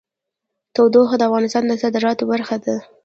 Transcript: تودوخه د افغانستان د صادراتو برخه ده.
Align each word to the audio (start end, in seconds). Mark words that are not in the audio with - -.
تودوخه 0.75 1.15
د 1.17 1.21
افغانستان 1.29 1.63
د 1.67 1.71
صادراتو 1.81 2.23
برخه 2.31 2.55
ده. 2.65 2.75